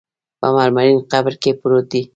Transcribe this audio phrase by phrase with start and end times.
[0.39, 2.01] په مرمرین قبر کې پروت دی.